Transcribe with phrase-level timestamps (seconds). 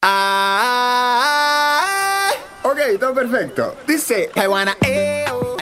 [0.00, 1.10] Ah,
[2.62, 3.74] ok, todo perfecto.
[3.86, 5.56] Dice, I wanna, eh, oh.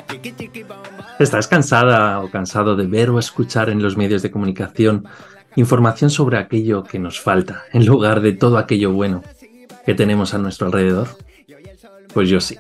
[1.18, 5.06] ¿Estás cansada o cansado de ver o escuchar en los medios de comunicación
[5.54, 9.22] información sobre aquello que nos falta en lugar de todo aquello bueno
[9.86, 11.08] que tenemos a nuestro alrededor?
[12.12, 12.58] Pues yo sí.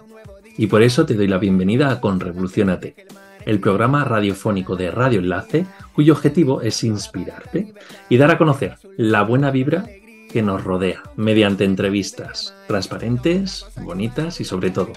[0.56, 3.06] Y por eso te doy la bienvenida a Conrevolucionate,
[3.44, 7.74] el programa radiofónico de Radio Enlace cuyo objetivo es inspirarte
[8.08, 9.84] y dar a conocer la buena vibra
[10.32, 14.92] que nos rodea mediante entrevistas transparentes, bonitas y sobre todo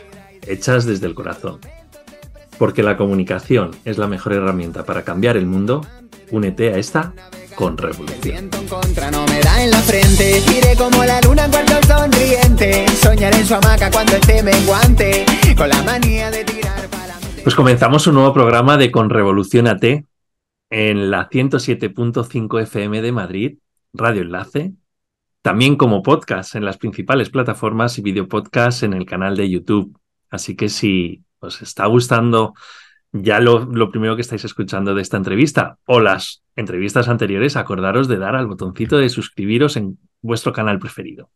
[0.48, 1.60] hechas desde el corazón.
[2.58, 5.86] Porque la comunicación es la mejor herramienta para cambiar el mundo,
[6.32, 7.14] únete a esta
[7.56, 8.22] con revolución.
[8.22, 10.40] Siento en contra, no me da en la frente.
[10.58, 12.88] Iré como la luna cuando sonriente.
[13.02, 15.26] Soñaré en su hamaca cuando esté menguante.
[15.58, 19.84] Con la manía de tirar para Pues comenzamos un nuevo programa de Con Revolución AT
[20.70, 23.58] en la 107.5 FM de Madrid,
[23.94, 24.74] Radio Enlace,
[25.50, 29.98] también como podcast en las principales plataformas y videopodcast en el canal de YouTube.
[30.30, 32.54] Así que si os está gustando
[33.12, 38.08] ya lo, lo, primero que estáis escuchando de esta entrevista o las entrevistas anteriores, acordaros
[38.08, 41.32] de dar al botoncito de suscribiros en vuestro canal preferido.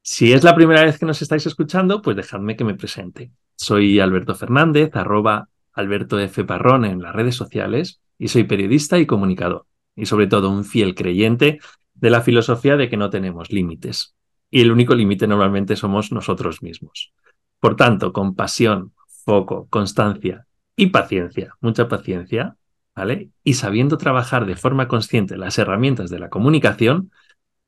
[0.00, 3.32] Si es la primera vez que nos estáis escuchando, pues dejadme que me presente.
[3.54, 6.42] Soy Alberto Fernández, arroba Alberto F.
[6.44, 9.66] Parrón en las redes sociales y soy periodista y comunicador.
[9.94, 11.60] Y sobre todo un fiel creyente
[11.94, 14.14] de la filosofía de que no tenemos límites.
[14.50, 17.12] Y el único límite normalmente somos nosotros mismos.
[17.60, 18.92] Por tanto, con pasión,
[19.24, 22.56] foco, constancia y paciencia, mucha paciencia,
[22.94, 23.30] ¿vale?
[23.42, 27.10] Y sabiendo trabajar de forma consciente las herramientas de la comunicación,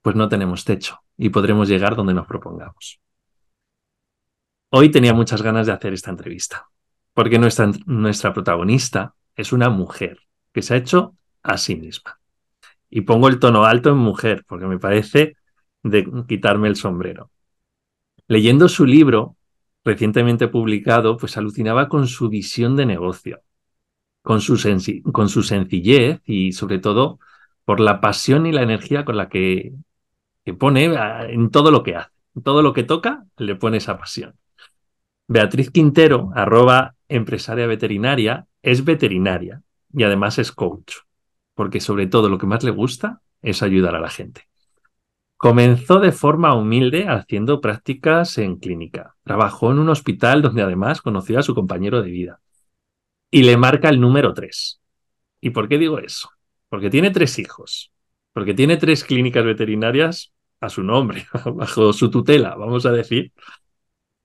[0.03, 3.01] pues no tenemos techo y podremos llegar donde nos propongamos.
[4.71, 6.69] Hoy tenía muchas ganas de hacer esta entrevista,
[7.15, 10.19] porque nuestra, nuestra protagonista es una mujer
[10.53, 12.19] que se ha hecho a sí misma.
[12.97, 15.37] Y pongo el tono alto en mujer, porque me parece
[15.83, 17.31] de quitarme el sombrero.
[18.27, 19.37] Leyendo su libro,
[19.85, 23.43] recientemente publicado, pues alucinaba con su visión de negocio,
[24.23, 24.57] con su,
[25.13, 27.19] con su sencillez y sobre todo
[27.67, 29.75] por la pasión y la energía con la que,
[30.47, 32.13] que pone en todo lo que hace.
[32.35, 34.37] En todo lo que toca, le pone esa pasión.
[35.29, 39.61] Beatriz Quintero, arroba empresaria veterinaria, es veterinaria
[39.93, 40.95] y además es coach
[41.57, 44.43] porque sobre todo lo que más le gusta es ayudar a la gente.
[45.39, 49.17] Comenzó de forma humilde haciendo prácticas en clínica.
[49.25, 52.41] Trabajó en un hospital donde además conoció a su compañero de vida.
[53.31, 54.81] Y le marca el número 3.
[55.41, 56.31] ¿Y por qué digo eso?
[56.69, 57.91] Porque tiene tres hijos.
[58.33, 63.33] Porque tiene tres clínicas veterinarias a su nombre, bajo su tutela, vamos a decir.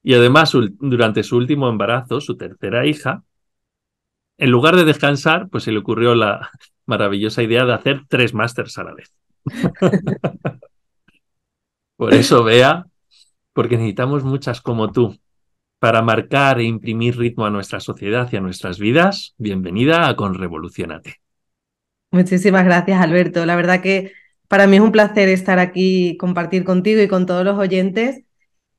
[0.03, 3.23] Y además, durante su último embarazo, su tercera hija,
[4.37, 6.49] en lugar de descansar, pues se le ocurrió la,
[6.91, 9.13] maravillosa idea de hacer tres másters a la vez.
[11.95, 12.85] Por eso, vea,
[13.53, 15.17] porque necesitamos muchas como tú.
[15.79, 21.15] Para marcar e imprimir ritmo a nuestra sociedad y a nuestras vidas, bienvenida a Conrevolucionate.
[22.11, 23.45] Muchísimas gracias, Alberto.
[23.45, 24.11] La verdad que
[24.47, 28.23] para mí es un placer estar aquí, compartir contigo y con todos los oyentes.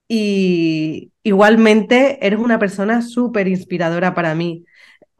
[0.07, 4.65] Y igualmente eres una persona súper inspiradora para mí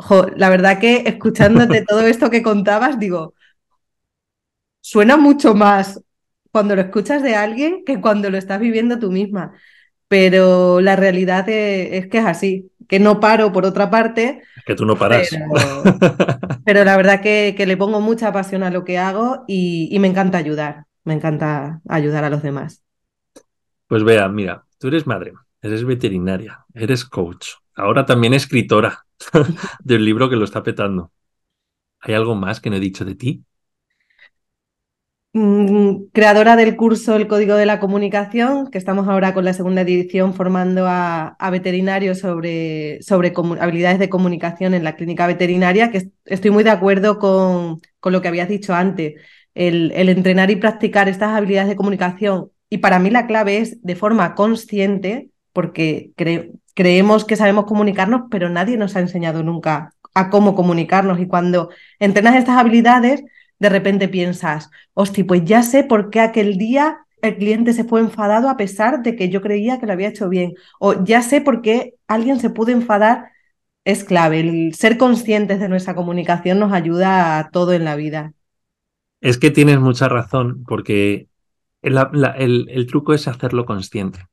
[0.03, 3.35] jo, la verdad que escuchándote todo esto que contabas, digo,
[4.81, 6.03] suena mucho más
[6.51, 9.55] cuando lo escuchas de alguien que cuando lo estás viviendo tú misma.
[10.09, 14.43] Pero la realidad es, que es así, que no paro por otra parte.
[14.67, 15.31] Que tú no paras.
[15.31, 15.49] Pero,
[16.67, 19.99] pero la verdad que, que, le pongo mucha pasión a lo que hago y, y
[20.01, 22.83] me encanta ayudar, me encanta ayudar a los demás.
[23.87, 25.33] Pues vea, mira, tú eres madre,
[25.63, 29.07] eres veterinaria, eres coach, ahora también escritora
[29.85, 31.13] del libro que lo está petando.
[32.01, 33.45] ¿Hay algo más que no he dicho de ti?
[35.35, 39.81] Mm, creadora del curso El Código de la Comunicación, que estamos ahora con la segunda
[39.81, 46.51] edición formando a, veterinarios sobre, sobre habilidades de comunicación en la clínica veterinaria, que estoy
[46.51, 49.15] muy de acuerdo con, con lo que habías dicho antes.
[49.55, 53.97] El, entrenar y practicar estas habilidades de comunicación, y para mí la clave es de
[53.97, 60.31] forma consciente, porque creo, creemos que sabemos comunicarnos, pero nadie nos ha enseñado nunca a
[60.31, 61.21] cómo comunicarnos.
[61.21, 63.23] Y cuando entrenas estas habilidades,
[63.59, 68.01] de repente piensas, hostia, pues ya sé por qué aquel día el cliente se fue
[68.01, 70.55] enfadado a pesar de que yo creía que lo había hecho bien.
[70.81, 73.31] O ya sé por qué alguien se pudo enfadar.
[73.85, 74.41] Es clave.
[74.41, 78.35] El ser conscientes de nuestra comunicación nos ayuda a todo en la vida.
[79.21, 81.29] Es que tienes mucha razón, porque
[81.81, 84.27] el, truco es hacerlo consciente.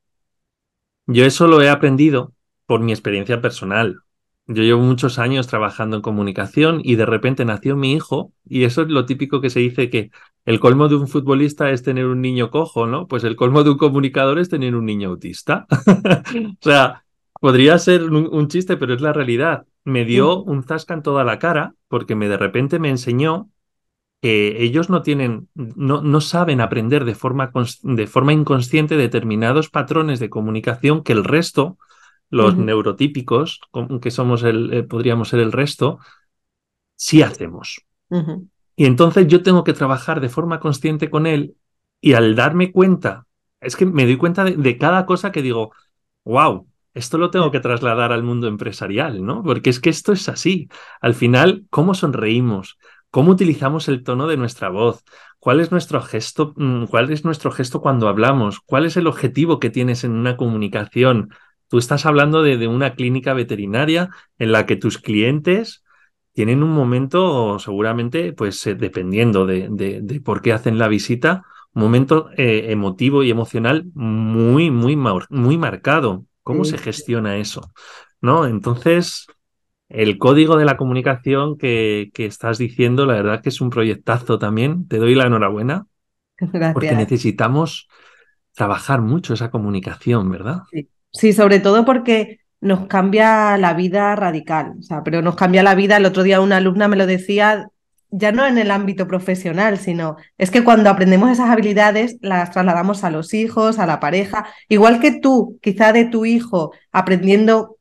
[1.12, 2.36] Yo eso lo he aprendido
[2.68, 4.02] por mi experiencia personal.
[4.46, 8.84] Yo llevo muchos años trabajando en comunicación y de repente nació mi hijo y eso
[8.84, 10.12] es lo típico que se dice que
[10.46, 13.08] el colmo de un futbolista es tener un niño cojo, ¿no?
[13.08, 15.66] Pues el colmo de un comunicador es tener un niño autista.
[15.90, 17.04] o sea,
[17.42, 19.66] podría ser un, chiste, pero es la realidad.
[19.86, 23.50] Me dio un zasca en toda la cara porque me de repente me enseñó
[24.22, 27.52] que ellos no tienen, no, no saben aprender de forma,
[27.84, 31.78] de forma inconsciente determinados patrones de comunicación que el resto,
[32.30, 33.62] los neurotípicos,
[34.02, 36.00] que somos el, eh, podríamos ser el resto,
[36.96, 37.82] sí hacemos.
[38.76, 41.56] Y entonces yo tengo que trabajar de forma consciente con él
[42.02, 43.26] y al darme cuenta,
[43.62, 45.74] es que me doy cuenta de, cada cosa que digo,
[46.24, 49.44] wow, esto lo tengo que trasladar al mundo empresarial, ¿no?
[49.44, 50.70] Porque es que esto es así.
[51.02, 52.78] Al final, ¿cómo sonreímos?
[53.12, 55.04] ¿Cómo utilizamos el tono de nuestra voz?
[55.40, 56.54] ¿Cuál es nuestro gesto?
[56.58, 58.60] Mm, ¿Cuál es nuestro gesto cuando hablamos?
[58.60, 61.30] ¿Cuál es el objetivo que tienes en una comunicación?
[61.68, 65.84] Tú estás hablando de una clínica veterinaria en la que tus clientes
[66.34, 72.30] tienen un momento, seguramente, pues eh, dependiendo de, por qué hacen la visita, un momento
[72.38, 76.26] eh, emotivo y emocional muy, muy, muy marcado.
[76.44, 77.72] ¿Cómo se gestiona eso?
[78.22, 78.46] ¿No?
[78.46, 79.28] Entonces,
[79.90, 84.40] el código de la comunicación que, que, estás diciendo, la verdad que es un proyectazo
[84.40, 84.88] también.
[84.88, 85.88] Te doy la enhorabuena.
[86.38, 86.74] Gracias.
[86.74, 87.90] Porque necesitamos
[88.54, 90.64] trabajar mucho esa comunicación, ¿verdad?
[91.12, 95.76] sí sobre todo porque nos cambia la vida radical, o sea, pero nos cambia la
[95.76, 95.98] vida.
[95.98, 97.68] El otro día una alumna me lo decía,
[98.12, 103.04] ya no en el ámbito profesional, sino es que cuando aprendemos esas habilidades las trasladamos
[103.04, 107.78] a los hijos, a la pareja, igual que tú, quizá de tu hijo, aprendiendo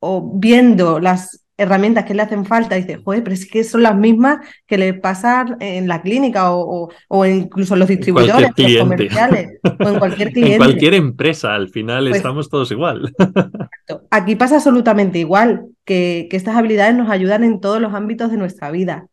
[0.00, 3.94] o viendo las herramientas que le hacen falta, dice, joder, pero es que son las
[3.94, 9.60] mismas que le pasan en la clínica o, o, incluso en los distribuidores, los comerciales,
[9.62, 10.54] o en cualquier cliente.
[10.54, 13.14] en cualquier empresa, al final pues estamos todos igual.
[14.10, 18.38] Aquí pasa absolutamente igual, que, que estas habilidades nos ayudan en todos los ámbitos de
[18.38, 19.06] nuestra vida.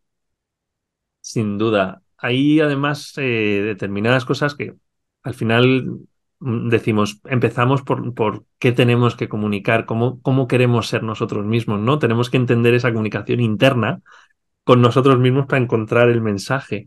[1.19, 2.01] Sin duda.
[2.17, 4.73] Hay además eh, determinadas cosas que
[5.21, 5.99] al final
[6.39, 11.99] decimos, empezamos por, por, qué tenemos que comunicar, cómo, cómo queremos ser nosotros mismos, ¿no?
[11.99, 14.01] Tenemos que entender esa comunicación interna
[14.63, 16.85] con nosotros mismos para encontrar el mensaje.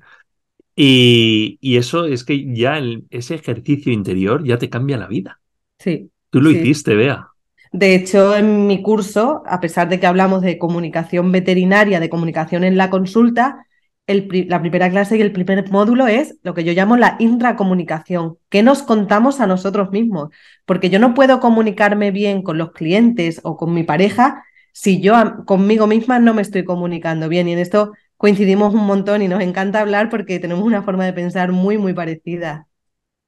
[0.77, 5.41] Y, y eso es que ya el, ese ejercicio interior ya te cambia la vida.
[5.79, 6.11] Sí.
[6.31, 7.29] Tú lo hiciste, Bea.
[7.73, 12.65] De hecho, en mi curso, a pesar de que hablamos de comunicación veterinaria, de comunicación
[12.65, 13.67] en la consulta,
[14.15, 18.37] la primera clase y el primer módulo es lo que yo llamo la intracomunicación.
[18.49, 20.31] ¿Qué nos contamos a nosotros mismos?
[20.65, 25.15] Porque yo no puedo comunicarme bien con los clientes o con mi pareja si yo
[25.47, 27.49] conmigo misma no me estoy comunicando bien.
[27.49, 31.13] Y en esto coincidimos un montón y nos encanta hablar porque tenemos una forma de
[31.13, 32.67] pensar muy, muy parecida.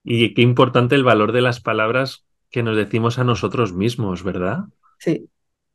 [0.04, 4.64] Y qué importante el valor de las palabras que nos decimos a nosotros mismos, ¿verdad?
[4.98, 5.28] Sí.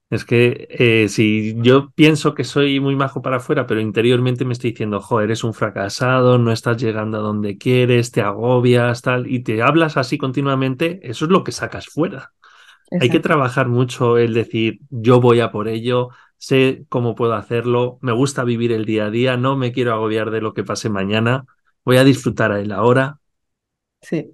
[0.10, 4.54] Es que eh, si yo pienso que soy muy majo para afuera, pero interiormente me
[4.54, 9.30] estoy diciendo, joder, eres un fracasado, no estás llegando a donde quieres, te agobias, tal,
[9.30, 12.32] y te hablas así continuamente, eso es lo que sacas fuera.
[13.02, 18.00] Hay que trabajar mucho el decir, yo voy a por ello, sé cómo puedo hacerlo,
[18.02, 20.90] me gusta vivir el día a día, no me quiero agobiar de lo que pase
[20.90, 21.46] mañana,
[21.84, 23.20] voy a disfrutar a él ahora.
[24.02, 24.32] Sí.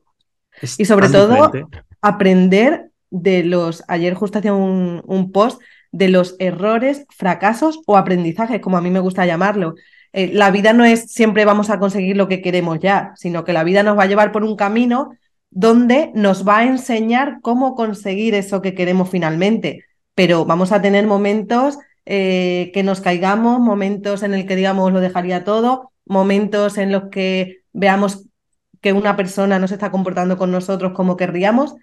[0.78, 1.52] y sobre todo,
[2.00, 5.62] aprender de los, ayer justo hacía un, post
[5.92, 9.75] de los errores, fracasos o aprendizajes, como a mí me gusta llamarlo.
[10.13, 13.54] Eh, la vida no es siempre vamos a conseguir lo que queremos ya, sino que
[13.54, 15.12] la vida nos va a llevar por un camino
[15.51, 19.86] donde nos va a enseñar cómo conseguir eso que queremos finalmente.
[20.15, 21.77] Pero vamos a tener momentos
[22.08, 27.10] eh, que nos caigamos, momentos en el que digamos lo dejaría todo, momentos en los
[27.12, 28.25] que veamos
[28.82, 31.75] que una persona no se está comportando con nosotros como querríamos,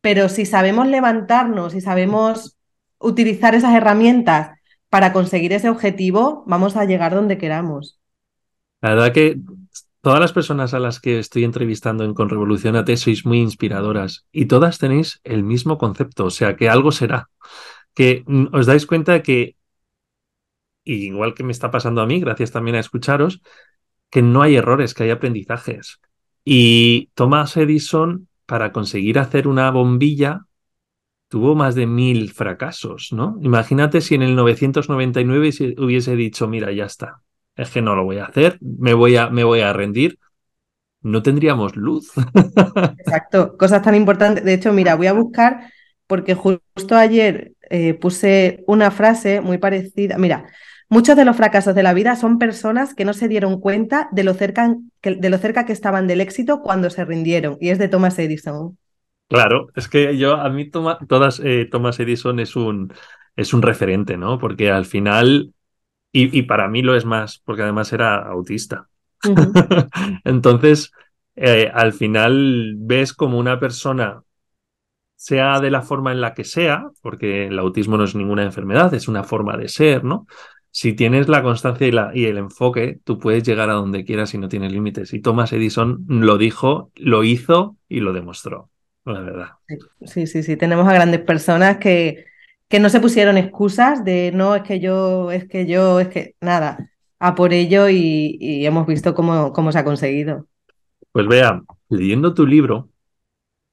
[0.00, 2.56] pero si sabemos levantarnos y sabemos
[2.98, 7.98] utilizar esas herramientas para conseguir ese objetivo, vamos a llegar donde queramos.
[8.80, 9.40] La verdad que
[10.00, 14.26] todas las personas a las que estoy entrevistando en Con Revolución AT sois muy inspiradoras
[14.32, 17.28] y todas tenéis el mismo concepto, o sea que algo será.
[17.94, 19.56] Que os dais cuenta que,
[20.84, 23.42] igual que me está pasando a mí, gracias también a escucharos,
[24.10, 26.00] que no hay errores, que hay aprendizajes.
[26.44, 30.46] Y Thomas Edison para conseguir hacer una bombilla
[31.28, 33.36] tuvo más de mil fracasos, ¿no?
[33.42, 37.20] Imagínate si en el 999 hubiese dicho, mira, ya está,
[37.54, 40.18] es que no lo voy a hacer, me voy a, rendir,
[41.02, 42.10] no tendríamos luz.
[42.98, 44.42] Exacto, cosas tan importantes.
[44.42, 45.70] De hecho, mira, voy a buscar,
[46.06, 50.16] porque justo ayer eh, puse una frase muy parecida.
[50.16, 50.46] Mira,
[50.90, 54.24] Muchos de los fracasos de la vida son personas que no se dieron cuenta de
[54.24, 57.58] lo cerca que, de lo cerca que estaban del éxito cuando se rindieron.
[57.60, 58.78] Y es de Thomas Edison.
[59.28, 62.92] Claro, es que yo, a mí todas, eh, Thomas Edison es un,
[63.36, 64.38] es un referente, ¿no?
[64.38, 65.52] Porque al final,
[66.10, 68.88] y, y, para mí lo es más, porque además era autista.
[70.24, 70.92] Entonces,
[71.36, 74.22] eh, al final ves como una persona,
[75.14, 78.94] sea de la forma en la que sea, porque el autismo no es ninguna enfermedad,
[78.94, 80.26] es una forma de ser, ¿no?
[80.70, 84.34] Si tienes la constancia y, la, y el enfoque, tú puedes llegar a donde quieras
[84.34, 85.12] y no tienes límites.
[85.12, 88.70] Y Thomas Edison lo dijo, lo hizo y lo demostró,
[89.04, 89.48] la verdad.
[90.04, 90.56] Sí, sí, sí.
[90.56, 92.26] Tenemos a grandes personas que,
[92.68, 96.34] que no se pusieron excusas de no, es que yo, es que yo, es que
[96.40, 100.46] nada, a por ello y, hemos visto cómo, cómo se ha conseguido.
[101.12, 102.90] Pues vea, leyendo tu libro,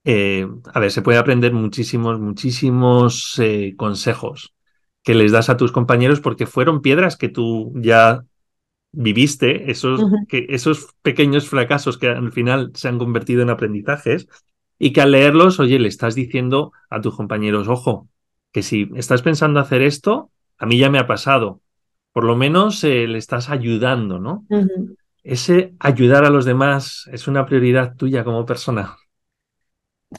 [0.04, 4.55] eh, a ver, se puede aprender muchísimos, muchísimos eh, consejos
[5.06, 8.24] que les das a tus compañeros porque fueron piedras que tú ya
[8.90, 14.26] viviste, esos, que, esos pequeños fracasos que al final se han convertido en aprendizajes
[14.80, 18.08] y que al leerlos, oye, le estás diciendo a tus compañeros, ojo,
[18.50, 21.60] que si estás pensando hacer esto, a mí ya me ha pasado.
[22.12, 24.44] Por lo menos eh, le estás ayudando, ¿no?
[25.22, 28.96] Ese ayudar a los demás es una prioridad tuya como persona.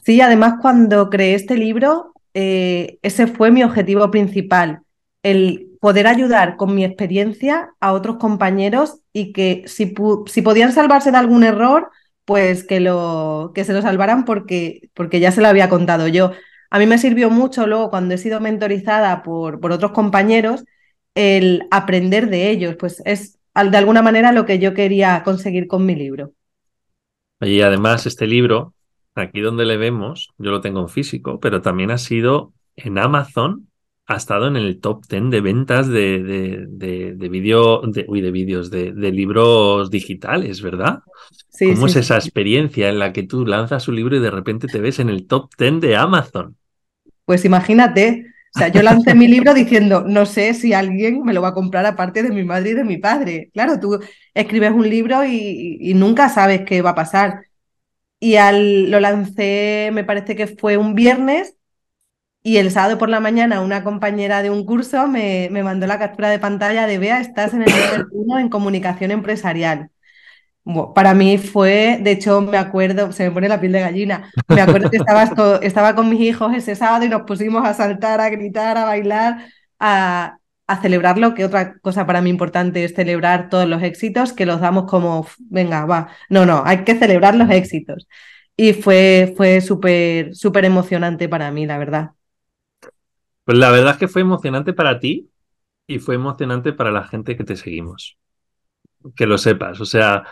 [0.02, 4.82] Sí, además cuando creé este libro, eh, ese fue mi objetivo principal,
[5.24, 9.92] el poder ayudar con mi experiencia a otros compañeros y que si,
[10.26, 11.90] si podían salvarse de algún error,
[12.24, 16.30] pues que, lo, que se lo salvaran porque, porque ya se lo había contado yo.
[16.70, 20.64] A mí me sirvió mucho luego cuando he sido mentorizada por, por otros compañeros
[21.16, 25.84] el aprender de ellos, pues es de alguna manera lo que yo quería conseguir con
[25.84, 26.34] mi libro.
[27.40, 28.74] Y además este libro
[29.14, 33.68] aquí donde le vemos, yo lo tengo en físico, pero también ha sido en Amazon,
[34.06, 38.22] ha estado en el top 10 de ventas de, de, de, de vídeo, de, uy,
[38.22, 41.00] de vídeos, de, libros digitales, ¿verdad?
[41.50, 44.66] Sí, ¿Cómo es esa experiencia en la que tú lanzas un libro y de repente
[44.66, 46.56] te ves en el top 10 de Amazon?
[47.26, 48.24] Pues imagínate,
[48.54, 51.54] o sea, yo lancé mi libro diciendo, no sé si alguien me lo va a
[51.54, 53.50] comprar aparte de mi madre y de mi padre.
[53.52, 54.00] Claro, tú
[54.32, 57.42] escribes un libro y, y nunca sabes qué va a pasar.
[58.20, 61.56] Y al, lo lancé, me parece que fue un viernes,
[62.42, 65.98] y el sábado por la mañana una compañera de un curso me, me mandó la
[65.98, 69.90] captura de pantalla de Bea, estás en el nivel 1 en comunicación empresarial.
[70.94, 74.60] para mí fue, de hecho me acuerdo, se me pone la piel de gallina, me
[74.60, 74.98] acuerdo que
[75.66, 79.46] estaba con mis hijos ese sábado y nos pusimos a saltar, a gritar, a bailar,
[79.78, 80.37] a,
[80.68, 84.60] a celebrarlo, que otra cosa para mí importante es celebrar todos los éxitos, que los
[84.60, 88.06] damos como, venga, va, no, no, hay que celebrar los éxitos.
[88.54, 92.10] Y fue, fue súper, súper emocionante para mí, la verdad.
[93.44, 95.30] Pues la verdad es que fue emocionante para ti
[95.86, 98.18] y fue emocionante para la gente que te seguimos.
[99.16, 99.80] Que lo sepas.
[99.80, 100.24] O sea,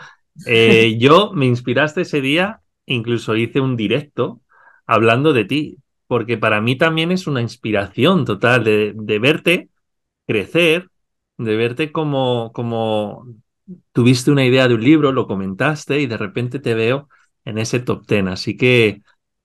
[0.45, 4.41] eh, yo me inspiraste ese día, incluso hice un directo
[4.85, 9.69] hablando de ti, porque para mí también es una inspiración total de, de verte
[10.27, 10.89] crecer,
[11.37, 13.25] de verte como, como
[13.91, 17.09] tuviste una idea de un libro, lo comentaste y de repente te veo
[17.45, 18.27] en ese top ten.
[18.27, 19.01] Así que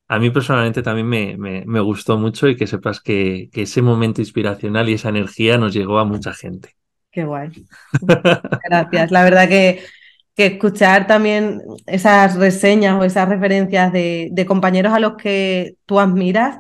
[0.08, 4.20] a mí personalmente también me, me, gustó mucho y que sepas que, que, ese momento
[4.20, 6.76] inspiracional y esa energía nos llegó a mucha gente.
[7.10, 7.50] Qué guay.
[8.68, 9.10] Gracias.
[9.10, 9.82] La verdad que,
[10.34, 16.00] que escuchar también esas reseñas o esas referencias de, de compañeros a los que tú
[16.00, 16.58] admiras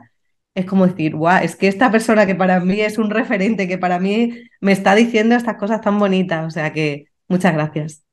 [0.54, 3.78] es como decir, guau, es que esta persona que para mí es un referente, que
[3.78, 6.46] para mí me está diciendo estas cosas tan bonitas.
[6.46, 8.04] O sea que muchas gracias.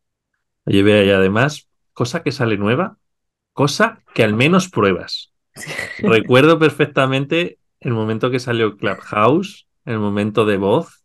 [0.66, 2.98] Oye, vea, y además, cosa que sale nueva,
[3.54, 5.34] cosa que al menos pruebas.
[6.00, 11.04] Recuerdo perfectamente el momento que salió Clubhouse, el momento de voz,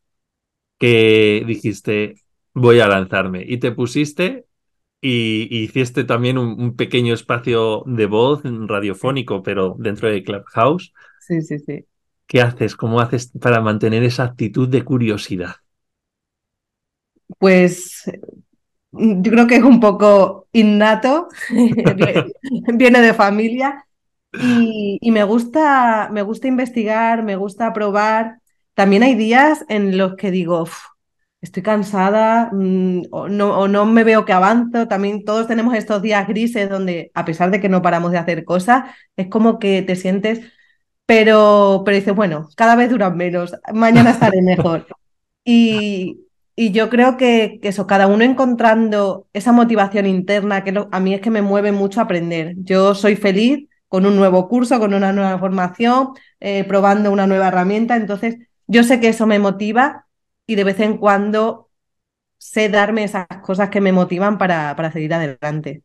[0.79, 2.17] que dijiste,
[2.53, 3.45] voy a lanzarme.
[3.47, 4.47] Y te pusiste
[5.07, 10.95] y, hiciste también un, pequeño espacio de voz radiofónico, pero dentro de Clubhouse.
[11.21, 11.85] Sí, sí, sí.
[12.27, 12.75] ¿Qué haces?
[12.75, 15.57] ¿Cómo haces para mantener esa actitud de curiosidad?
[17.39, 18.11] Pues
[18.93, 21.29] yo creo que es un poco innato,
[22.75, 23.87] viene de familia
[24.33, 28.39] y, me, gusta, me gusta investigar, me gusta probar.
[28.73, 30.67] También hay días en los que digo,
[31.45, 34.89] estoy cansada mm, o, no, o no me veo que avanzo.
[34.89, 38.45] También todos tenemos estos días grises donde, a pesar de que no paramos de hacer
[38.45, 38.85] cosas,
[39.17, 40.41] es como que te sientes
[41.07, 44.87] pero, pero dices, bueno, cada vez duran menos, mañana estaré mejor.
[45.47, 46.21] Y,
[46.57, 51.21] y yo creo que, eso, cada uno encontrando esa motivación interna, que a mí es
[51.21, 52.55] que me mueve mucho aprender.
[52.57, 57.49] Yo soy feliz con un nuevo curso, con una nueva formación, eh, probando una nueva
[57.49, 60.04] herramienta, entonces yo sé que eso me motiva
[60.47, 61.71] y de vez en cuando
[62.39, 65.83] sé darme esas cosas que me motivan para, para seguir adelante.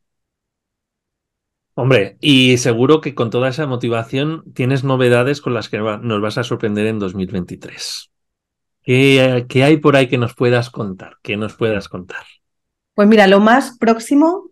[1.74, 6.38] Hombre, y seguro que con toda esa motivación tienes novedades con las que nos vas
[6.38, 8.12] a sorprender en 2023.
[8.84, 11.18] ¿Qué, ¿Qué, hay por ahí que nos puedas contar?
[11.22, 12.24] ¿Qué nos puedas contar?
[12.96, 14.51] Pues mira, lo más próximo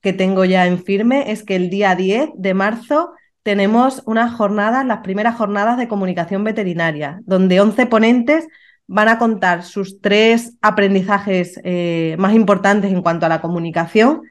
[0.00, 3.12] que tengo ya en firme es que el día 10 de marzo
[3.44, 8.48] tenemos unas jornadas, las primeras jornadas de comunicación veterinaria, donde 11 ponentes
[8.88, 14.22] van a contar sus tres aprendizajes eh, más importantes en cuanto a la comunicación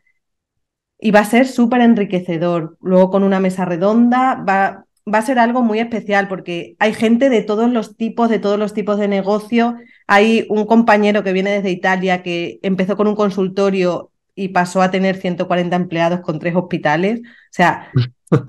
[1.00, 2.78] y va a ser súper enriquecedor.
[2.82, 7.30] Luego con una mesa redonda va, va a ser algo muy especial porque hay gente
[7.30, 9.78] de todos los tipos, de todos los tipos de negocio.
[10.08, 14.90] Hay un compañero que viene desde Italia que empezó con un consultorio y pasó a
[14.90, 17.22] tener 140 empleados con tres hospitales.
[17.22, 17.92] O sea,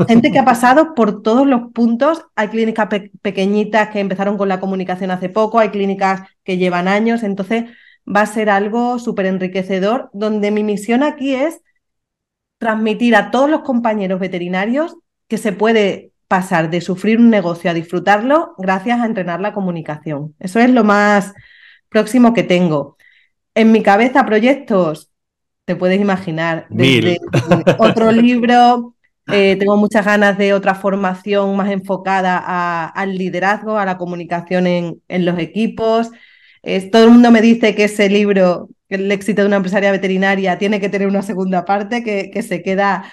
[0.08, 2.24] gente que ha pasado por todos los puntos.
[2.34, 2.88] Hay clínicas
[3.22, 7.22] pequeñitas que empezaron con la comunicación hace poco, hay clínicas que llevan años.
[7.22, 7.64] Entonces,
[8.06, 11.60] va a ser algo súper enriquecedor, donde mi misión aquí es
[12.58, 14.96] transmitir a todos los compañeros veterinarios
[15.28, 20.34] que se puede pasar de sufrir un negocio a disfrutarlo gracias a entrenar la comunicación.
[20.38, 21.32] Eso es lo más
[21.88, 22.96] próximo que tengo.
[23.54, 25.10] En mi cabeza proyectos,
[25.64, 27.18] te puedes imaginar, desde
[27.78, 28.94] otro libro,
[29.32, 35.00] eh, tengo muchas ganas de otra formación más enfocada al liderazgo, a la comunicación en,
[35.08, 36.10] los equipos.
[36.92, 40.80] todo el mundo me dice que ese libro, El éxito de una empresaria veterinaria, tiene
[40.80, 43.04] que tener una segunda parte que, que se queda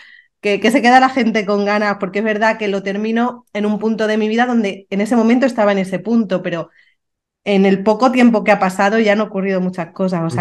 [0.59, 3.79] que, se queda la gente con ganas, porque es verdad que lo termino en un
[3.79, 6.69] punto de mi vida donde en ese momento estaba en ese punto, pero
[7.45, 10.35] en el poco tiempo que ha pasado ya han ocurrido muchas cosas.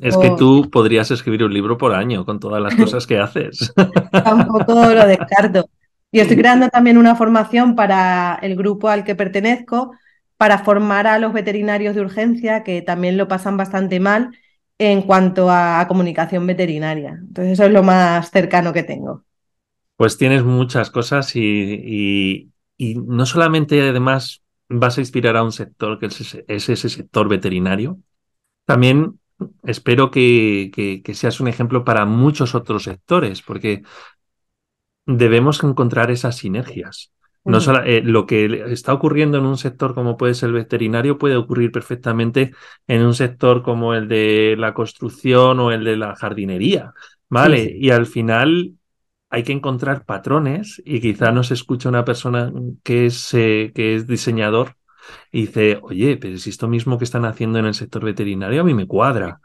[0.00, 3.74] Es que tú podrías escribir un libro por año con todas las cosas que haces.
[4.12, 5.68] Tampoco lo descarto.
[6.12, 9.96] Y estoy creando también una formación para el grupo al que pertenezco,
[10.36, 14.30] para formar a los veterinarios de urgencia, que también lo pasan bastante mal
[14.78, 17.18] en cuanto a comunicación veterinaria.
[17.20, 19.24] Entonces eso es lo más cercano que tengo.
[19.96, 24.43] Pues tienes muchas cosas y, no solamente además
[24.78, 27.98] vas a inspirar a un sector que es ese, sector veterinario,
[28.64, 29.18] también
[29.64, 33.82] espero que, seas un ejemplo para muchos otros sectores, porque
[35.06, 37.12] debemos encontrar esas sinergias.
[37.46, 41.36] No eh, lo que está ocurriendo en un sector como puede ser el veterinario puede
[41.36, 42.52] ocurrir perfectamente
[42.86, 46.94] en un sector como el de la construcción o el de la jardinería,
[47.28, 47.70] ¿vale?
[47.78, 48.72] Y al final
[49.34, 52.52] hay que encontrar patrones y quizá nos escucha una persona
[52.84, 54.76] que es, eh, que es diseñador
[55.32, 58.64] y dice, oye, pero si esto mismo que están haciendo en el sector veterinario a
[58.64, 59.40] mí me cuadra,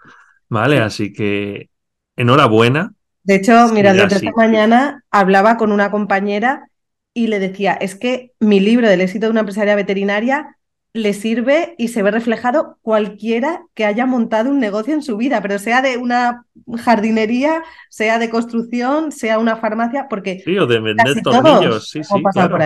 [0.48, 0.80] ¿vale?
[0.80, 1.70] Así que
[2.16, 2.94] enhorabuena.
[3.24, 6.70] De hecho, mira, desde esta mañana hablaba con una compañera
[7.14, 10.56] y le decía, es que mi libro del éxito de una empresaria veterinaria
[10.94, 15.42] le sirve y se ve reflejado cualquiera que haya montado un negocio en su vida,
[15.42, 16.46] pero sea de una
[16.84, 20.42] jardinería, sea de construcción, sea una farmacia, porque...
[20.44, 22.58] Sí, o de vender tornillos, sí, sí, claro.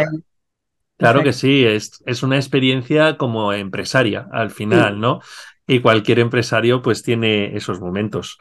[0.98, 5.20] Claro que sí, es, es, una experiencia como empresaria al final, ¿no?
[5.68, 8.38] Y cualquier empresario pues tiene esos momentos.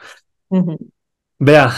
[1.39, 1.73] Vea,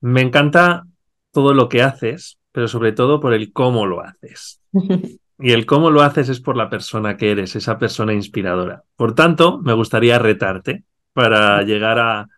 [0.00, 0.86] me encanta
[1.30, 4.60] todo lo que haces, pero sobre todo por el cómo lo haces.
[5.40, 8.84] Y el cómo lo haces es por la persona que eres, esa persona inspiradora.
[8.96, 12.28] Por tanto, me gustaría retarte para llegar a,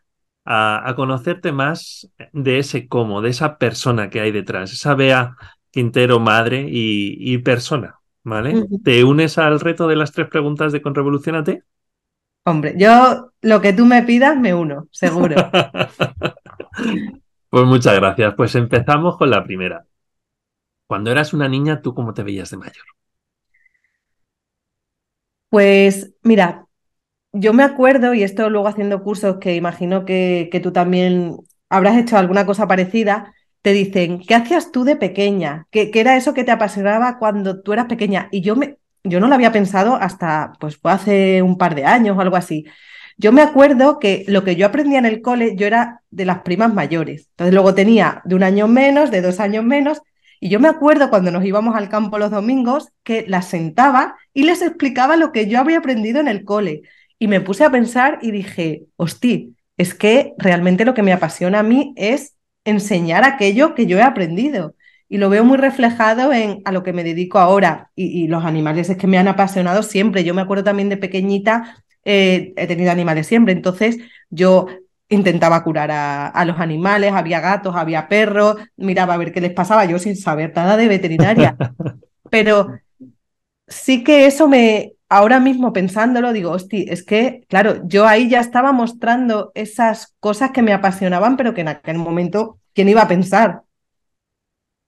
[0.45, 5.37] a, conocerte más de ese cómo, de esa persona que hay detrás, esa Bea
[5.71, 7.99] Quintero, madre y, persona.
[8.25, 8.67] ¿Vale?
[8.85, 11.65] ¿Te unes al reto de las tres preguntas de Conrevolucionate?
[12.45, 15.35] Hombre, yo lo que tú me pidas me uno, seguro.
[17.51, 18.35] pues muchas gracias.
[18.37, 19.85] Pues empezamos con la primera.
[20.93, 22.85] Cuando eras una niña, ¿tú cómo te veías de mayor?
[25.49, 26.67] Pues mira,
[27.33, 31.39] yo me acuerdo, y esto luego haciendo cursos que imagino que, que tú también
[31.71, 35.67] habrás hecho alguna cosa parecida, te dicen, ¿qué hacías tú de pequeña?
[35.71, 38.29] ¿Qué, era eso que te apasionaba cuando tú eras pequeña?
[38.31, 41.87] Y yo, me, yo no lo había pensado hasta, pues fue hace un par de
[41.87, 42.67] años o algo así.
[43.17, 46.43] Yo me acuerdo que lo que yo aprendía en el cole, yo era de las
[46.43, 47.29] primas mayores.
[47.31, 50.03] Entonces luego tenía de un año menos, de dos años menos,
[50.43, 54.43] y yo me acuerdo cuando nos íbamos al campo los domingos que las sentaba y
[54.43, 56.83] les explicaba lo que yo había aprendido en el cole.
[57.21, 61.61] Y me puse a pensar y dije, hosti, es que realmente lo que me apasiona
[61.61, 64.75] a mí es enseñar aquello que yo he aprendido.
[65.09, 67.93] Y lo veo muy reflejado en a lo que me dedico ahora.
[67.95, 70.25] Y, los animales es que me han apasionado siempre.
[70.25, 73.53] Yo me acuerdo también de pequeñita, eh, he tenido animales siempre.
[73.53, 74.67] Entonces yo
[75.13, 79.85] intentaba curar a, los animales, había gatos, había perros, miraba a ver qué les pasaba,
[79.85, 81.57] yo sin saber nada de veterinaria.
[82.31, 82.79] Pero
[83.69, 88.41] sí que eso me, ahora mismo pensándolo, digo, hosti, es que, claro, yo ahí ya
[88.41, 93.09] estaba mostrando esas cosas que me apasionaban, pero que en aquel momento, ¿quién iba a
[93.09, 93.63] pensar?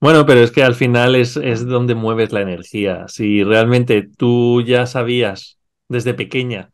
[0.01, 3.07] Bueno, pero es que al final es, es donde mueves la energía.
[3.07, 5.57] Si realmente tú ya sabías
[5.87, 6.71] desde pequeña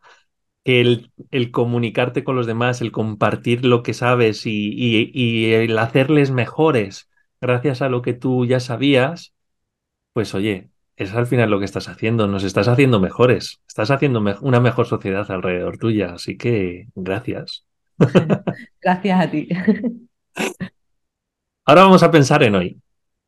[0.64, 5.54] que el, el, comunicarte con los demás, el compartir lo que sabes y, y, y,
[5.54, 7.10] el hacerles mejores
[7.42, 9.34] gracias a lo que tú ya sabías,
[10.14, 14.22] pues oye, es al final lo que estás haciendo, nos estás haciendo mejores, estás haciendo
[14.22, 17.66] me una mejor sociedad alrededor tuya, así que gracias.
[18.82, 19.48] Gracias a ti.
[21.66, 22.82] Ahora vamos a pensar en hoy.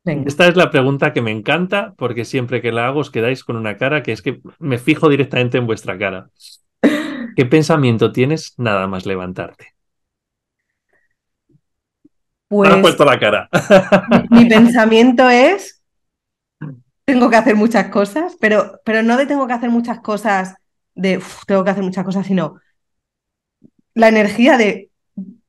[0.04, 0.24] Venga.
[0.28, 3.56] Esta es la pregunta que me encanta porque siempre que la hago os quedáis con
[3.56, 6.30] una cara que es que me fijo directamente en vuestra cara.
[7.36, 9.68] ¿Qué pensamiento tienes nada más levantarte?
[12.48, 13.50] Pues Me has puesto la cara.
[14.06, 15.82] mi, mi pensamiento es,
[17.06, 20.56] tengo que hacer muchas cosas, pero, pero no de tengo que hacer muchas cosas
[20.96, 22.56] de "Uf, tengo que hacer muchas cosas, sino
[23.94, 24.90] la energía de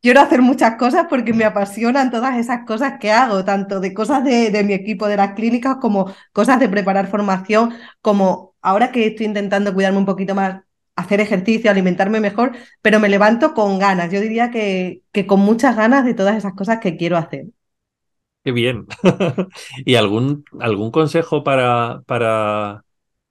[0.03, 4.25] quiero hacer muchas cosas porque me apasionan todas esas cosas que hago, tanto de cosas
[4.25, 9.07] de, de mi equipo de las clínicas como cosas de preparar formación, como ahora que
[9.09, 10.63] estoy intentando cuidarme un poquito más,
[10.97, 12.53] hacer ejercicio, alimentarme mejor,
[12.83, 14.13] pero me levanto con ganas.
[14.13, 17.47] Yo diría que, que con muchas ganas de todas esas cosas que quiero hacer.
[18.45, 18.87] Qué bien.
[19.85, 22.85] ¿Y algún, algún consejo para, para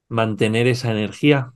[0.09, 1.53] mantener esa energía?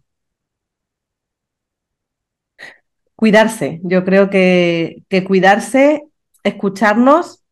[3.16, 6.04] Cuidarse, yo creo que, que cuidarse,
[6.44, 7.44] escucharnos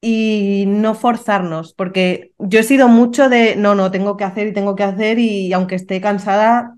[0.00, 4.52] y no forzarnos, porque yo he sido mucho de, no, no, tengo que hacer y
[4.52, 6.77] tengo que hacer y aunque esté cansada,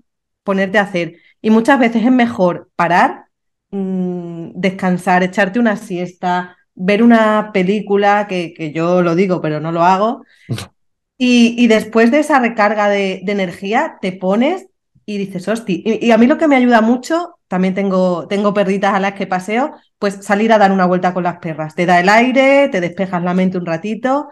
[0.51, 1.15] ponerte a hacer.
[1.41, 3.25] Y muchas veces es mejor parar,
[3.71, 9.71] mmm, descansar, echarte una siesta, ver una película, que, que yo lo digo, pero no
[9.71, 10.23] lo hago,
[11.17, 14.67] y, y después de esa recarga de, de energía te pones
[15.05, 18.53] y dices, hosti, y, y a mí lo que me ayuda mucho también tengo, tengo
[18.53, 21.75] perritas a las que paseo, pues salir a dar una vuelta con las perras.
[21.75, 24.29] Te da el aire, te despejas la mente un ratito.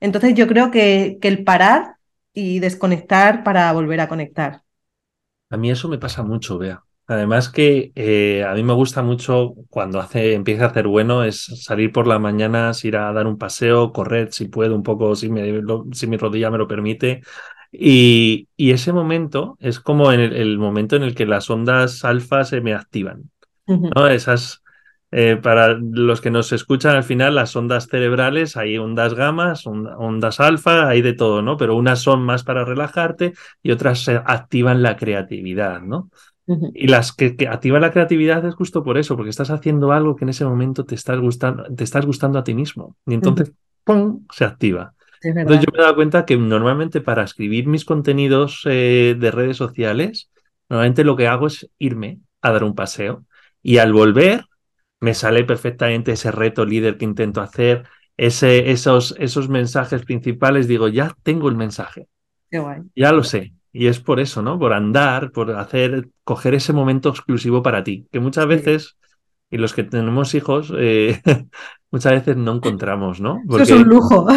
[0.00, 1.96] Entonces yo creo que, que el parar
[2.32, 4.61] y desconectar para volver a conectar.
[5.52, 6.82] A mí eso me pasa mucho, Bea.
[7.06, 11.44] Además que eh, a mí me gusta mucho cuando hace, empieza a hacer bueno es
[11.62, 15.28] salir por las mañanas, ir a dar un paseo, correr si puedo un poco, si,
[15.28, 17.20] me, lo, si mi rodilla me lo permite.
[17.70, 22.02] Y, y, ese momento es como en el, el, momento en el que las ondas
[22.04, 23.30] alfa se me activan.
[23.66, 24.08] ¿no?
[24.08, 24.61] Esas,
[25.14, 30.40] eh, para los que nos escuchan al final, las ondas cerebrales, hay ondas gamas, ondas
[30.40, 31.58] alfa, hay de todo, ¿no?
[31.58, 36.08] Pero unas son más para relajarte y otras activan la creatividad, ¿no?
[36.46, 40.16] Y las que, que, activan la creatividad es justo por eso, porque estás haciendo algo
[40.16, 42.96] que en ese momento te estás gustando, te estás gustando a ti mismo.
[43.06, 43.56] Y entonces, uh -huh.
[43.84, 44.26] ¡pum!
[44.32, 44.94] se activa.
[45.20, 49.30] Es Entonces yo me he dado cuenta que normalmente para escribir mis contenidos eh, de
[49.30, 50.30] redes sociales,
[50.70, 53.24] normalmente lo que hago es irme a dar un paseo
[53.62, 54.46] y al volver
[55.02, 57.82] me sale perfectamente ese reto líder que intento hacer,
[58.16, 62.06] ese, esos, esos mensajes principales, digo, ya tengo el mensaje.
[62.48, 62.82] Qué guay.
[62.94, 63.52] Ya lo sé.
[63.72, 64.60] Y es por eso, ¿no?
[64.60, 68.96] Por andar, por hacer, coger ese momento exclusivo para ti, que muchas veces,
[69.50, 71.20] y los que tenemos hijos, eh,
[71.90, 73.42] muchas veces no encontramos, ¿no?
[73.48, 74.26] Porque, Eso es un lujo.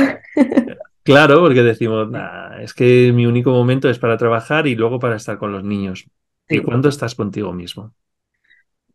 [1.03, 5.17] Claro, porque decimos, nah, es que mi único momento es para trabajar y luego para
[5.17, 6.07] estar con los niños.
[6.49, 6.55] Sí.
[6.55, 7.93] ¿Y cuándo estás contigo mismo?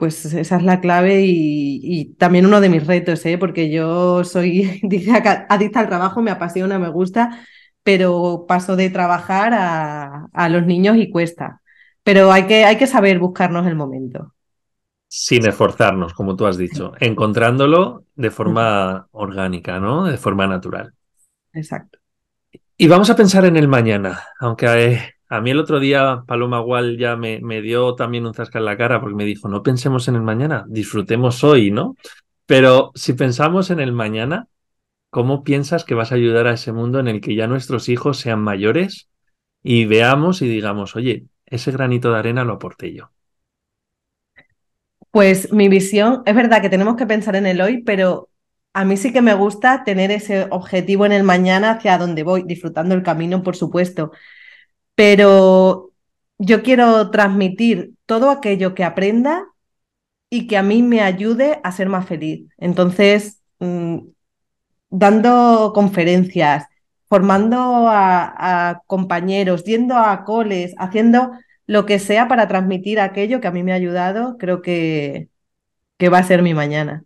[0.00, 3.36] Pues esa es la clave y, y también uno de mis retos, ¿eh?
[3.36, 4.80] porque yo soy
[5.50, 7.38] adicta al trabajo, me apasiona, me gusta,
[7.82, 11.60] pero paso de trabajar a, a los niños y cuesta.
[12.02, 14.34] Pero hay que, hay que saber buscarnos el momento.
[15.06, 20.04] Sin esforzarnos, como tú has dicho, encontrándolo de forma orgánica, ¿no?
[20.06, 20.94] De forma natural.
[21.52, 21.98] Exacto.
[22.78, 26.58] Y vamos a pensar en el mañana, aunque eh, a mí el otro día Paloma
[26.58, 29.62] Gual ya me, me, dio también un zasca en la cara porque me dijo, no
[29.62, 31.96] pensemos en el mañana, disfrutemos hoy, ¿no?
[32.46, 34.48] Pero si pensamos en el mañana,
[35.08, 38.18] ¿cómo piensas que vas a ayudar a ese mundo en el que ya nuestros hijos
[38.18, 39.08] sean mayores
[39.62, 43.12] y veamos y digamos, oye, ese granito de arena lo aporté yo?
[45.12, 48.30] Pues mi visión, es verdad que tenemos que pensar en el hoy, pero
[48.72, 52.42] a mí sí que me gusta tener ese objetivo en el mañana hacia donde voy,
[52.42, 54.10] disfrutando el camino, por supuesto.
[55.00, 55.92] Pero
[56.36, 59.46] yo quiero transmitir todo aquello que aprenda
[60.28, 62.50] y que a mí me ayude a ser más feliz.
[62.58, 64.00] Entonces, mmm,
[64.90, 66.66] dando conferencias,
[67.08, 71.30] formando a, compañeros, yendo a coles, haciendo
[71.66, 75.30] lo que sea para transmitir aquello que a mí me ha ayudado, creo que,
[75.96, 77.04] que va a ser mi mañana.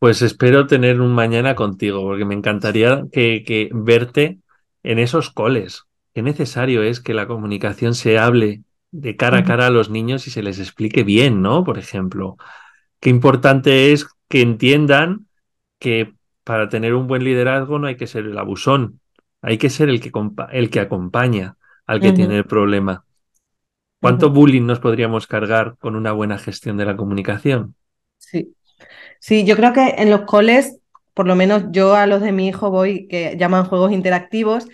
[0.00, 4.40] Pues espero tener un mañana contigo, porque me encantaría que verte
[4.82, 5.86] en esos coles.
[6.14, 10.26] Qué necesario es que la comunicación se hable de cara a cara a los niños
[10.28, 11.64] y se les explique bien, ¿no?
[11.64, 12.36] Por ejemplo,
[13.00, 15.26] qué importante es que entiendan
[15.80, 19.00] que para tener un buen liderazgo no hay que ser el abusón,
[19.42, 20.12] hay que ser el que,
[20.52, 22.14] el que acompaña al que uh -huh.
[22.14, 23.04] tiene el problema.
[24.00, 27.74] ¿Cuánto bullying nos podríamos cargar con una buena gestión de la comunicación?
[28.18, 28.54] Sí.
[29.18, 30.78] Sí, yo creo que en los coles,
[31.14, 34.66] por lo menos yo a los de mi hijo voy, que llaman juegos interactivos,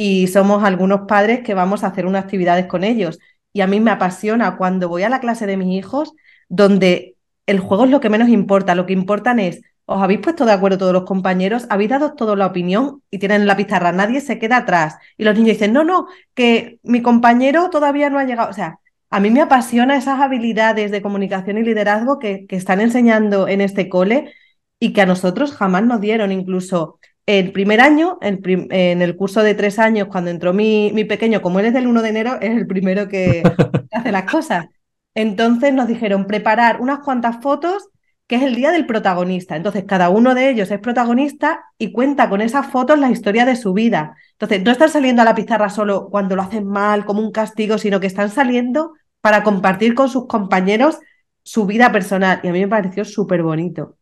[0.00, 3.18] y somos algunos padres que vamos a hacer unas actividades con ellos.
[3.52, 6.12] Y a mí me apasiona cuando voy a la clase de mis hijos,
[6.48, 10.44] donde el juego es lo que menos importa, lo que importan es, os habéis puesto
[10.46, 14.20] de acuerdo todos los compañeros, habéis dado toda la opinión y tienen la pizarra, nadie
[14.20, 14.98] se queda atrás.
[15.16, 18.50] Y los niños dicen, no, no, que mi compañero todavía no ha llegado.
[18.50, 18.78] O sea,
[19.10, 23.60] a mí me apasiona esas habilidades de comunicación y liderazgo que, que están enseñando en
[23.62, 24.32] este cole
[24.78, 26.30] y que a nosotros jamás nos dieron.
[26.30, 31.42] Incluso el primer año, en el curso de tres años, cuando entró mi, mi, pequeño,
[31.42, 33.42] como él es del 1 de enero, es el primero que
[33.92, 34.68] hace las cosas.
[35.14, 37.90] Entonces nos dijeron preparar unas cuantas fotos,
[38.26, 39.56] que es el día del protagonista.
[39.56, 43.56] Entonces cada uno de ellos es protagonista y cuenta con esas fotos la historia de
[43.56, 44.16] su vida.
[44.32, 47.76] Entonces no están saliendo a la pizarra solo cuando lo hacen mal, como un castigo,
[47.76, 50.98] sino que están saliendo para compartir con sus compañeros
[51.42, 52.40] su vida personal.
[52.42, 53.98] Y a mí me pareció súper bonito.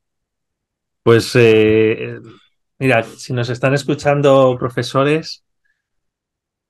[1.03, 2.21] Pues eh,
[2.79, 5.45] mira, si nos están escuchando profesores,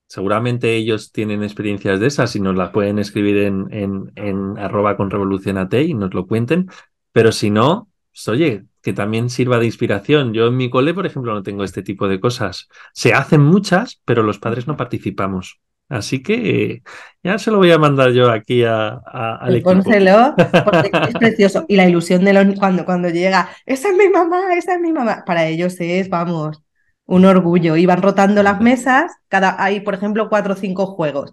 [0.07, 4.97] seguramente ellos tienen experiencias de esas y nos las pueden escribir en, en, en arroba
[4.97, 6.69] con revolución y nos lo cuenten.
[7.12, 10.33] Pero si no, pues, oye, que también sirva de inspiración.
[10.33, 12.69] Yo en mi cole, por ejemplo, no tengo este tipo de cosas.
[12.92, 15.61] Se hacen muchas, pero los padres no participamos.
[15.88, 16.83] Así que
[17.22, 19.72] ya se lo voy a mandar yo aquí a, a, al equipo.
[19.72, 21.64] Pónselo, porque es precioso.
[21.68, 24.92] Y la ilusión de los, cuando, cuando llega, esa es mi mamá, esa es mi
[24.92, 25.22] mamá.
[25.25, 26.62] Para ellos es, vamos,
[27.07, 27.77] un orgullo.
[27.77, 31.33] Iban rotando las mesas, cada, hay, por ejemplo, cuatro o cinco juegos.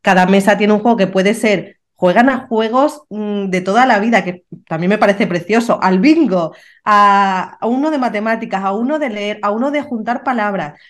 [0.00, 3.98] Cada mesa tiene un juego que puede ser, juegan a juegos mm, de toda la
[3.98, 6.54] vida, que también me parece precioso, al bingo,
[6.86, 10.80] a, a uno de matemáticas, a uno de leer, a uno de juntar palabras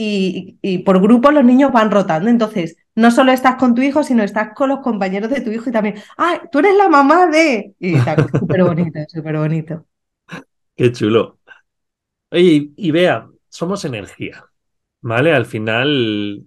[0.00, 2.30] y, por grupos los niños van rotando.
[2.30, 5.68] Entonces, no solo estás con tu hijo, sino estás con los compañeros de tu hijo
[5.68, 7.74] y también, ¡ah, tú eres la mamá de!
[7.78, 7.96] Y
[8.38, 9.86] súper bonito, súper bonito.
[10.76, 11.38] Qué chulo.
[12.30, 14.44] Oye, y vea, somos energía,
[15.00, 15.32] ¿vale?
[15.32, 16.44] Al final,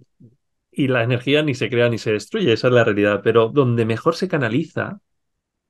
[0.71, 3.85] y la energía ni se crea ni se destruye, esa es la realidad, pero donde
[3.85, 5.01] mejor se canaliza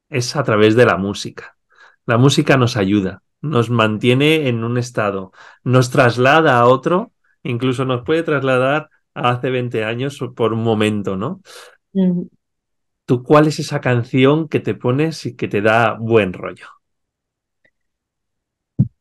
[0.09, 1.57] es a través de la música.
[2.05, 5.31] La música nos ayuda, nos mantiene en un estado,
[5.63, 7.13] nos traslada a otro
[7.43, 11.41] incluso nos puede trasladar a hace 20 años por un momento, ¿no?
[13.05, 16.67] ¿Tú cuál es esa canción que te pones y que te da buen rollo?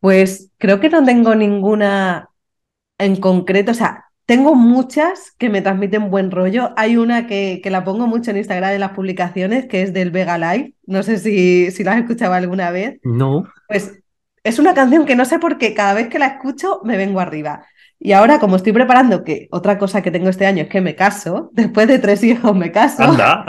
[0.00, 2.31] Pues creo que no tengo ninguna
[2.98, 6.70] en concreto, o sea, tengo muchas que me transmiten buen rollo.
[6.76, 10.12] Hay una que, que la pongo mucho en Instagram en las publicaciones, que es del
[10.12, 10.74] Vega Live.
[10.87, 13.00] No sé si, si la has escuchado alguna vez.
[13.03, 13.44] No.
[13.66, 13.98] Pues
[14.44, 17.18] es una canción que no sé por qué cada vez que la escucho me vengo
[17.18, 17.66] arriba.
[18.02, 20.96] Y ahora, como estoy preparando, que otra cosa que tengo este año es que me
[20.96, 23.02] caso, después de tres hijos me caso.
[23.02, 23.44] Anda.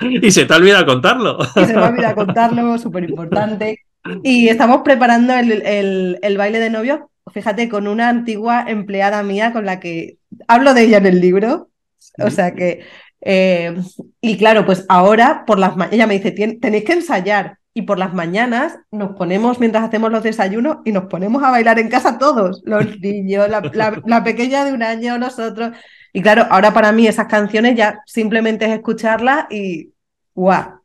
[0.00, 1.38] y se te olvida contarlo.
[1.56, 3.86] y se me olvida contarlo, súper importante.
[4.22, 7.00] Y estamos preparando el, el, el, baile de novios,
[7.32, 11.70] fíjate, con una antigua empleada mía con la que hablo de ella en el libro.
[12.18, 12.84] O sea que,
[13.20, 13.76] eh,
[14.20, 18.14] y claro, pues ahora por las ella me dice, tenéis que ensayar y por las
[18.14, 22.62] mañanas nos ponemos mientras hacemos los desayunos y nos ponemos a bailar en casa todos,
[22.64, 25.72] los niños, la, pequeña de un año, nosotros.
[26.12, 29.92] Y claro, ahora para mí esas canciones ya simplemente es escucharlas y
[30.34, 30.80] ¡guau!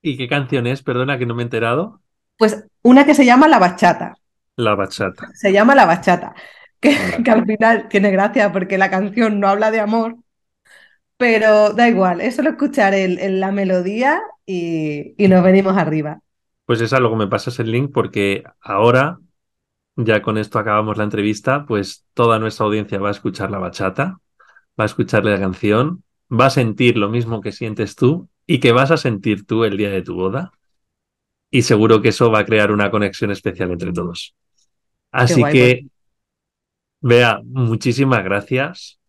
[0.00, 0.82] ¿Y qué canción es?
[0.82, 2.00] Perdona que no me he enterado.
[2.38, 4.14] Pues una que se llama La Bachata.
[4.56, 5.28] La Bachata.
[5.34, 6.34] Se llama La Bachata.
[6.80, 10.16] Que, que al final tiene gracia porque la canción no habla de amor,
[11.18, 16.20] pero da igual, es solo escuchar el, la melodía y, y nos venimos arriba.
[16.68, 19.20] Pues es algo, me pasas el link porque ahora,
[19.96, 24.20] ya con esto acabamos la entrevista, pues toda nuestra audiencia va a escuchar la bachata,
[24.78, 28.72] va a escuchar la canción, va a sentir lo mismo que sientes tú y que
[28.72, 30.52] vas a sentir tú el día de tu boda.
[31.50, 34.36] Y seguro que eso va a crear una conexión especial entre todos.
[35.10, 35.86] Así que,
[37.00, 39.00] vea, muchísimas gracias.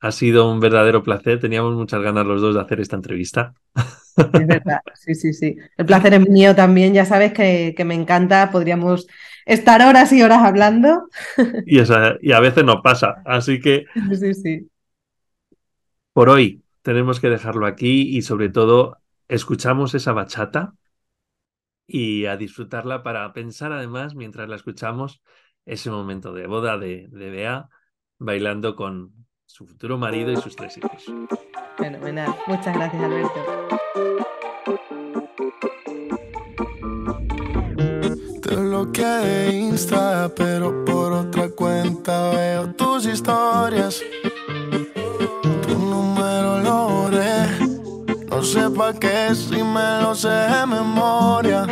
[0.00, 1.38] Ha sido un verdadero placer.
[1.38, 3.54] Teníamos muchas ganas los dos de hacer esta entrevista.
[4.16, 5.56] Es verdad, sí, sí, sí.
[5.76, 9.06] El placer es mío también, ya sabes que, que me encanta, podríamos
[9.46, 11.08] estar horas y horas hablando.
[11.66, 11.80] Y,
[12.22, 13.86] y a veces no pasa, así que...
[14.18, 14.70] Sí, sí.
[16.12, 18.98] Por hoy tenemos que dejarlo aquí y sobre todo
[19.28, 20.74] escuchamos esa bachata
[21.86, 25.22] y a disfrutarla para pensar además, mientras la escuchamos,
[25.66, 27.68] ese momento de boda de, de Bea
[28.18, 29.12] bailando con
[29.46, 31.04] su futuro marido y sus tres hijos.
[31.76, 32.34] Fenomenal.
[32.46, 33.63] Muchas gracias, Alberto.
[33.94, 34.00] Te
[38.56, 44.02] bloqueé de Insta, pero por otra cuenta veo tus historias.
[45.62, 47.46] Tu número lo borré
[48.76, 51.64] pa' qué si me lo sé de memoria.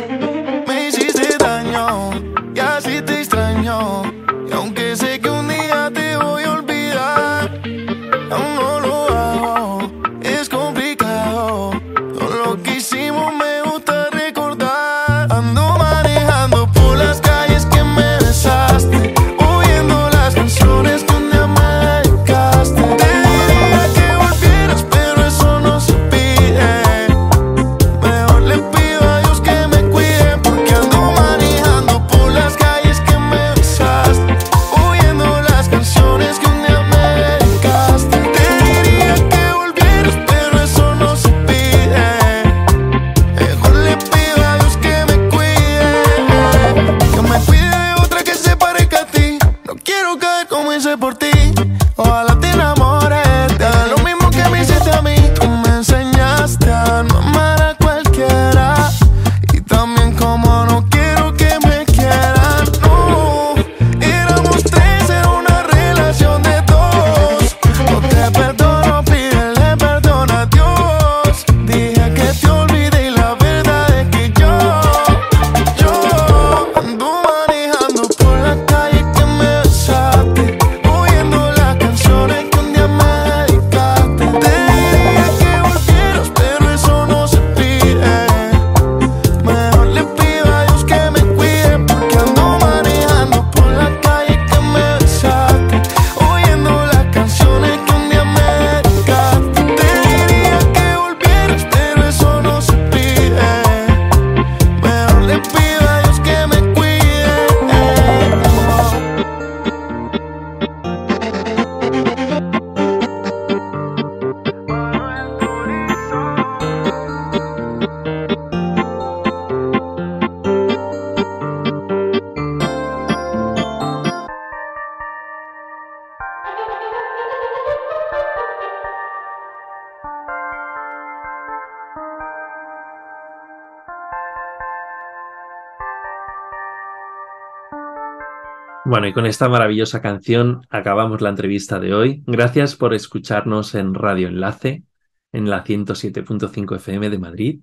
[138.93, 142.23] Bueno, y con esta maravillosa canción acabamos la entrevista de hoy.
[142.27, 144.83] Gracias por escucharnos en Radio Enlace,
[145.31, 147.59] en la 107.5 FM de Madrid.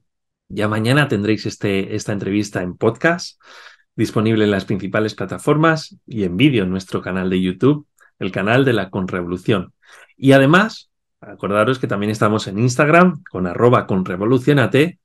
[0.49, 3.41] Ya mañana tendréis este, esta entrevista en podcast,
[3.95, 7.87] disponible en las principales plataformas y en vídeo en nuestro canal de YouTube,
[8.19, 9.73] el canal de la Conrevolución.
[10.17, 10.91] Y además,
[11.21, 14.99] acordaros que también estamos en Instagram con arroba conrevolucionate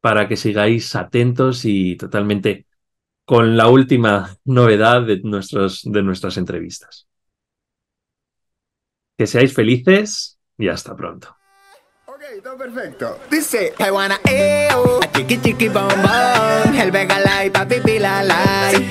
[0.00, 2.66] para que sigáis atentos y totalmente
[3.28, 7.06] con la última novedad de, nuestros, de nuestras entrevistas.
[9.18, 11.36] Que seáis felices y hasta pronto.
[12.06, 13.18] Ok, todo perfecto.
[13.30, 18.88] Dice, I wanna eo, a chiqui chiqui bom bom, el vega lai, papi pila lai.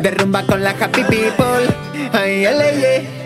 [0.00, 1.68] Derrumba con la happy people,
[2.14, 3.21] ay, ele,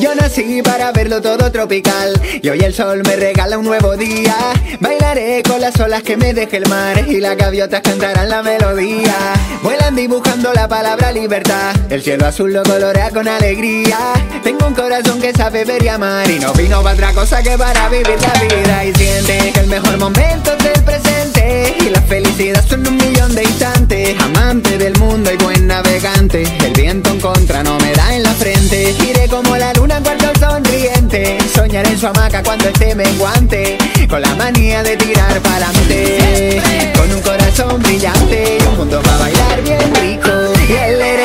[0.00, 4.36] Yo nací para verlo todo tropical y hoy el sol me regala un nuevo día.
[4.80, 9.14] Bailaré con las olas que me deje el mar y las gaviotas cantarán la melodía.
[9.62, 11.74] Vuelan dibujando la palabra libertad.
[11.88, 13.98] El cielo azul lo colorea con alegría.
[14.42, 17.56] Tengo un corazón que sabe ver y amar y no vino para otra cosa que
[17.56, 21.37] para vivir la vida y siente que el mejor momento es el presente
[21.80, 24.20] y la felicidad son un millón de instantes.
[24.20, 28.32] Amante del mundo y buen navegante, el viento en contra no me da en la
[28.32, 28.94] frente.
[29.08, 34.34] Iré como la luna cuando sonriente, soñaré en su hamaca cuando esté menguante, con la
[34.34, 36.60] manía de tirar para adelante,
[36.96, 40.30] con un corazón brillante y un mundo para bailar bien rico.
[40.68, 41.17] Y el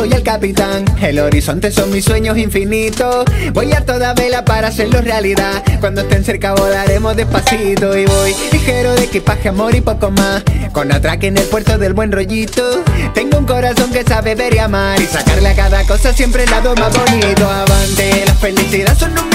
[0.00, 0.86] soy el capitán.
[1.02, 3.26] El horizonte son mis sueños infinitos.
[3.52, 5.62] Voy a toda vela para hacerlo realidad.
[5.78, 7.96] Cuando estén cerca volaremos despacito.
[7.98, 10.42] Y voy ligero de equipaje, amor y poco más.
[10.72, 12.82] Con atraque en el puerto del buen rollito.
[13.12, 14.98] Tengo un corazón que sabe ver y amar.
[14.98, 17.46] Y sacarle a cada cosa siempre el lado más bonito.
[17.46, 19.29] Avante, la felicidad son un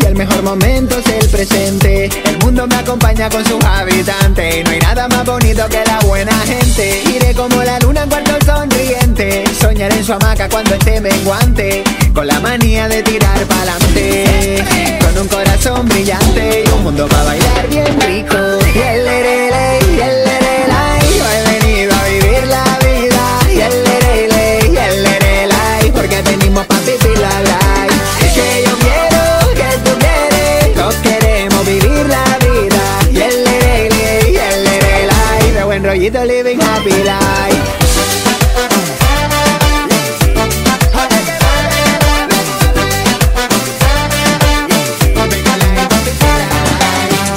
[0.00, 2.08] y el mejor momento es el presente.
[2.24, 6.00] El mundo me acompaña con sus habitantes y no hay nada más bonito que la
[6.00, 7.02] buena gente.
[7.14, 11.84] Iré como la luna en cuarto sonriente, soñar en su hamaca cuando esté menguante,
[12.14, 14.64] con la manía de tirar pa'lante,
[15.00, 18.36] con un corazón brillante y un mundo para bailar bien rico.
[18.74, 19.52] Y el, el,
[20.00, 20.73] el, el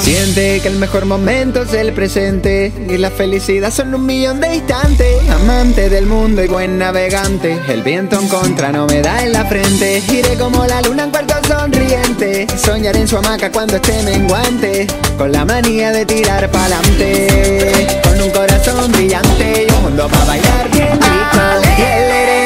[0.03, 4.55] Siente que el mejor momento es el presente y la felicidad son un millón de
[4.55, 5.29] instantes.
[5.29, 9.45] Amante del mundo y buen navegante, el viento en contra no me da en la
[9.45, 10.01] frente.
[10.11, 14.87] Iré como la luna en cuarto sonriente, soñaré en su hamaca cuando esté menguante,
[15.17, 22.36] con la manía de tirar pa'lante un corazón brillante y un mundo para bailar bien